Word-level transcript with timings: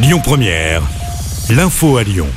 Lyon 0.00 0.20
Première, 0.22 0.82
l'info 1.50 1.96
à 1.96 2.04
Lyon. 2.04 2.28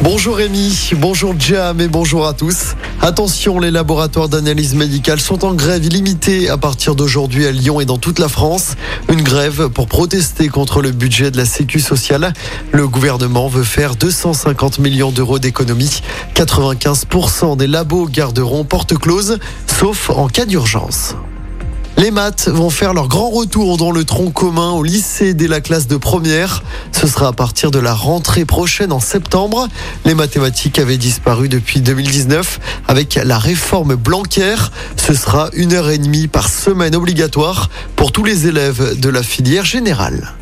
Bonjour 0.00 0.36
Rémi, 0.36 0.90
bonjour 0.96 1.34
Jam 1.36 1.80
et 1.80 1.88
bonjour 1.88 2.24
à 2.24 2.34
tous. 2.34 2.76
Attention, 3.02 3.58
les 3.58 3.72
laboratoires 3.72 4.28
d'analyse 4.28 4.76
médicale 4.76 5.18
sont 5.18 5.44
en 5.44 5.54
grève 5.54 5.84
illimitée 5.84 6.48
à 6.48 6.56
partir 6.56 6.94
d'aujourd'hui 6.94 7.46
à 7.46 7.50
Lyon 7.50 7.80
et 7.80 7.84
dans 7.84 7.98
toute 7.98 8.20
la 8.20 8.28
France. 8.28 8.76
Une 9.08 9.22
grève 9.22 9.70
pour 9.70 9.88
protester 9.88 10.46
contre 10.46 10.82
le 10.82 10.92
budget 10.92 11.32
de 11.32 11.36
la 11.36 11.46
Sécu 11.46 11.80
sociale. 11.80 12.32
Le 12.70 12.86
gouvernement 12.86 13.48
veut 13.48 13.64
faire 13.64 13.96
250 13.96 14.78
millions 14.78 15.10
d'euros 15.10 15.40
d'économies. 15.40 16.00
95% 16.36 17.56
des 17.56 17.66
labos 17.66 18.06
garderont 18.06 18.62
porte 18.62 18.96
close, 18.96 19.40
sauf 19.66 20.10
en 20.10 20.28
cas 20.28 20.46
d'urgence. 20.46 21.16
Les 21.96 22.10
maths 22.10 22.48
vont 22.48 22.70
faire 22.70 22.92
leur 22.92 23.08
grand 23.08 23.30
retour 23.30 23.76
dans 23.76 23.92
le 23.92 24.04
tronc 24.04 24.30
commun 24.30 24.72
au 24.72 24.82
lycée 24.82 25.32
dès 25.32 25.46
la 25.46 25.60
classe 25.60 25.86
de 25.86 25.96
première. 25.96 26.62
Ce 26.92 27.06
sera 27.06 27.28
à 27.28 27.32
partir 27.32 27.70
de 27.70 27.78
la 27.78 27.94
rentrée 27.94 28.44
prochaine 28.44 28.92
en 28.92 29.00
septembre. 29.00 29.68
Les 30.04 30.14
mathématiques 30.14 30.78
avaient 30.78 30.98
disparu 30.98 31.48
depuis 31.48 31.80
2019 31.80 32.60
avec 32.88 33.14
la 33.14 33.38
réforme 33.38 33.94
Blanquer. 33.94 34.56
Ce 34.96 35.14
sera 35.14 35.50
une 35.52 35.72
heure 35.72 35.90
et 35.90 35.98
demie 35.98 36.26
par 36.26 36.48
semaine 36.48 36.96
obligatoire 36.96 37.70
pour 37.94 38.10
tous 38.10 38.24
les 38.24 38.48
élèves 38.48 38.98
de 38.98 39.08
la 39.08 39.22
filière 39.22 39.64
générale. 39.64 40.34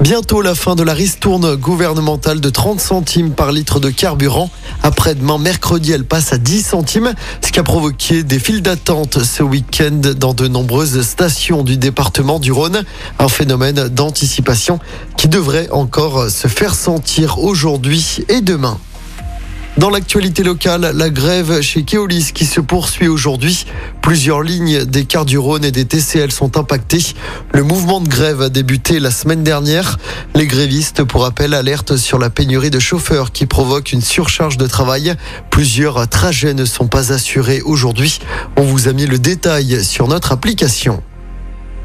Bientôt 0.00 0.40
la 0.40 0.54
fin 0.54 0.76
de 0.76 0.82
la 0.82 0.94
ristourne 0.94 1.56
gouvernementale 1.56 2.40
de 2.40 2.48
30 2.48 2.80
centimes 2.80 3.32
par 3.32 3.52
litre 3.52 3.80
de 3.80 3.90
carburant. 3.90 4.48
Après-demain, 4.82 5.36
mercredi, 5.36 5.92
elle 5.92 6.06
passe 6.06 6.32
à 6.32 6.38
10 6.38 6.62
centimes, 6.62 7.12
ce 7.44 7.52
qui 7.52 7.60
a 7.60 7.62
provoqué 7.62 8.22
des 8.22 8.38
files 8.38 8.62
d'attente 8.62 9.22
ce 9.22 9.42
week-end 9.42 10.00
dans 10.16 10.32
de 10.32 10.48
nombreuses 10.48 11.02
stations 11.02 11.62
du 11.64 11.76
département 11.76 12.38
du 12.38 12.50
Rhône. 12.50 12.82
Un 13.18 13.28
phénomène 13.28 13.88
d'anticipation 13.88 14.78
qui 15.18 15.28
devrait 15.28 15.68
encore 15.70 16.30
se 16.30 16.48
faire 16.48 16.74
sentir 16.74 17.38
aujourd'hui 17.38 18.24
et 18.30 18.40
demain. 18.40 18.78
Dans 19.80 19.88
l'actualité 19.88 20.42
locale, 20.42 20.92
la 20.94 21.08
grève 21.08 21.62
chez 21.62 21.84
Keolis 21.84 22.32
qui 22.34 22.44
se 22.44 22.60
poursuit 22.60 23.08
aujourd'hui. 23.08 23.64
Plusieurs 24.02 24.42
lignes 24.42 24.84
des 24.84 25.06
cars 25.06 25.24
du 25.24 25.38
Rhône 25.38 25.64
et 25.64 25.70
des 25.70 25.86
TCL 25.86 26.30
sont 26.32 26.58
impactées. 26.58 27.14
Le 27.54 27.62
mouvement 27.62 28.02
de 28.02 28.08
grève 28.08 28.42
a 28.42 28.50
débuté 28.50 29.00
la 29.00 29.10
semaine 29.10 29.42
dernière. 29.42 29.96
Les 30.34 30.46
grévistes, 30.46 31.02
pour 31.04 31.22
rappel, 31.22 31.54
alertent 31.54 31.96
sur 31.96 32.18
la 32.18 32.28
pénurie 32.28 32.68
de 32.68 32.78
chauffeurs 32.78 33.32
qui 33.32 33.46
provoque 33.46 33.92
une 33.92 34.02
surcharge 34.02 34.58
de 34.58 34.66
travail. 34.66 35.14
Plusieurs 35.48 36.06
trajets 36.08 36.52
ne 36.52 36.66
sont 36.66 36.86
pas 36.86 37.14
assurés 37.14 37.62
aujourd'hui. 37.62 38.18
On 38.58 38.62
vous 38.64 38.86
a 38.86 38.92
mis 38.92 39.06
le 39.06 39.18
détail 39.18 39.82
sur 39.82 40.08
notre 40.08 40.32
application. 40.32 41.02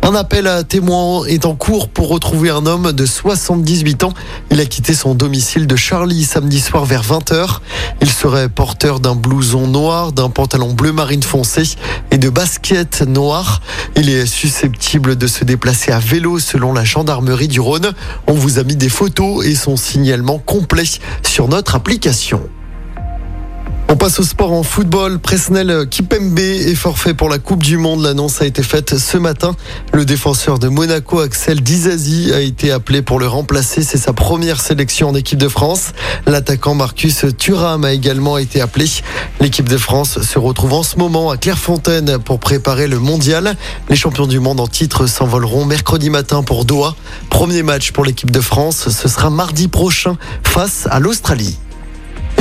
Un 0.06 0.14
appel 0.14 0.46
à 0.46 0.64
témoins 0.64 1.26
est 1.26 1.48
en 1.48 1.56
cours 1.56 1.90
pour 1.90 2.10
retrouver 2.10 2.52
un 2.52 2.68
homme 2.68 2.92
de 2.92 3.08
78 3.08 4.04
ans. 4.04 4.14
Il 4.52 4.62
a 4.62 4.66
quitté 4.66 4.94
son 4.94 5.16
domicile 5.16 5.66
de 5.66 5.76
Charlie 5.76 6.26
samedi 6.26 6.62
soir 6.62 6.86
vers 6.86 7.02
20h. 7.02 7.58
Il 8.02 8.12
serait 8.12 8.48
porteur 8.48 9.00
d'un 9.00 9.16
blouson 9.16 9.66
noir, 9.66 10.12
d'un 10.12 10.30
pantalon 10.30 10.74
bleu 10.74 10.92
marine 10.92 11.24
foncé 11.24 11.64
et 12.12 12.20
de 12.20 12.30
baskets 12.30 13.02
noires. 13.02 13.62
Il 13.96 14.08
est 14.10 14.28
susceptible 14.28 15.16
de 15.16 15.26
se 15.26 15.44
déplacer 15.44 15.92
à 15.92 15.98
vélo 15.98 16.38
selon 16.38 16.72
la 16.72 16.84
gendarmerie 16.84 17.48
du 17.48 17.60
Rhône. 17.60 17.92
On 18.28 18.34
vous 18.34 18.60
a 18.60 18.64
mis 18.64 18.76
des 18.76 18.90
photos 18.90 19.44
et 19.44 19.56
son 19.56 19.76
signalement 19.76 20.38
complet 20.38 20.86
sur 21.24 21.48
notre 21.48 21.74
application. 21.74 22.42
On 23.88 23.98
passe 23.98 24.20
au 24.20 24.24
sport 24.24 24.52
en 24.52 24.64
football. 24.64 25.20
Presnel 25.20 25.88
Kipembe 25.88 26.40
est 26.40 26.74
forfait 26.74 27.14
pour 27.14 27.30
la 27.30 27.38
Coupe 27.38 27.62
du 27.62 27.78
Monde. 27.78 28.02
L'annonce 28.02 28.42
a 28.42 28.46
été 28.46 28.64
faite 28.64 28.98
ce 28.98 29.18
matin. 29.18 29.56
Le 29.94 30.06
défenseur 30.06 30.58
de 30.58 30.70
Monaco, 30.70 31.20
Axel 31.20 31.62
Dizazi, 31.62 32.34
a 32.34 32.42
été 32.42 32.72
appelé 32.72 33.04
pour 33.04 33.20
le 33.20 33.28
remplacer. 33.28 33.84
C'est 33.84 34.00
sa 34.00 34.12
première 34.12 34.60
sélection 34.60 35.10
en 35.10 35.16
équipe 35.16 35.38
de 35.38 35.48
France. 35.48 35.92
L'attaquant 36.26 36.74
Marcus 36.74 37.26
Thuram 37.38 37.86
a 37.86 37.94
également 37.94 38.40
été 38.40 38.60
appelé. 38.60 38.86
L'équipe 39.40 39.70
de 39.70 39.78
France 39.78 40.20
se 40.20 40.40
retrouve 40.40 40.74
en 40.74 40.84
ce 40.84 40.98
moment 40.98 41.30
à 41.30 41.38
Clairefontaine 41.38 42.18
pour 42.18 42.40
préparer 42.40 42.88
le 42.88 42.98
mondial. 42.98 43.56
Les 43.90 43.96
champions 43.96 44.28
du 44.28 44.40
monde 44.40 44.60
en 44.60 44.68
titre 44.68 45.06
s'envoleront 45.06 45.64
mercredi 45.64 46.10
matin 46.10 46.42
pour 46.42 46.66
Doha. 46.66 46.96
Premier 47.30 47.62
match 47.62 47.92
pour 47.92 48.04
l'équipe 48.04 48.32
de 48.32 48.42
France. 48.42 48.90
Ce 48.90 49.08
sera 49.08 49.30
mardi 49.30 49.68
prochain 49.68 50.18
face 50.44 50.88
à 50.90 51.00
l'Australie. 51.00 51.60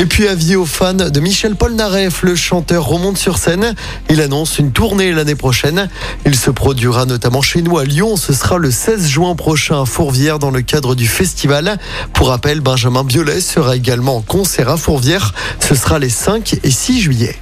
Et 0.04 0.06
puis 0.06 0.28
avis 0.28 0.54
aux 0.54 0.66
fans 0.66 0.92
de 0.92 1.18
Michel 1.18 1.56
Polnareff, 1.56 2.24
le 2.24 2.36
chanteur 2.36 2.84
remonte 2.84 3.16
sur 3.16 3.38
scène. 3.38 3.74
Il 4.10 4.20
annonce 4.20 4.58
une 4.58 4.70
tournée 4.70 5.12
l'année 5.12 5.34
prochaine. 5.34 5.88
Il 6.26 6.36
se 6.36 6.50
produira 6.50 7.06
notamment 7.06 7.40
chez 7.40 7.62
nous 7.62 7.78
à 7.78 7.86
Lyon. 7.86 8.16
Ce 8.18 8.34
sera 8.34 8.58
le 8.58 8.70
16 8.70 9.08
juin 9.08 9.34
prochain 9.34 9.80
à 9.80 9.86
Fourvière 9.86 10.38
dans 10.38 10.50
le 10.50 10.60
cadre 10.60 10.94
du 10.94 11.06
festival. 11.06 11.78
Pour 12.12 12.28
rappel, 12.28 12.60
Benjamin 12.60 13.02
Biolay 13.02 13.40
sera 13.40 13.76
également 13.76 14.18
en 14.18 14.20
concert 14.20 14.68
à 14.68 14.76
Fourvière. 14.76 15.32
Ce 15.58 15.74
sera 15.74 15.98
les 15.98 16.10
5 16.10 16.56
et 16.62 16.70
6 16.70 17.00
juillet. 17.00 17.38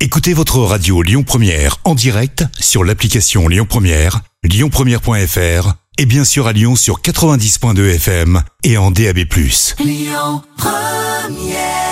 Écoutez 0.00 0.32
votre 0.32 0.60
radio 0.60 1.02
Lyon 1.02 1.24
Première 1.24 1.76
en 1.84 1.94
direct 1.94 2.42
sur 2.58 2.84
l'application 2.84 3.48
Lyon 3.48 3.66
Première, 3.68 4.22
lyonpremière.fr 4.44 5.74
et 5.98 6.06
bien 6.06 6.24
sûr 6.24 6.46
à 6.46 6.54
Lyon 6.54 6.74
sur 6.74 7.02
90.2 7.02 7.96
FM 7.96 8.42
et 8.64 8.78
en 8.78 8.90
DAB+. 8.90 9.26
Lyon 9.78 10.40
Première 11.26 11.85